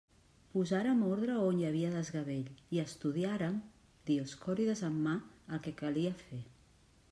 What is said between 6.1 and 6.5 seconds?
fer.